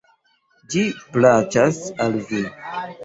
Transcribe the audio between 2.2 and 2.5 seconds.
vi!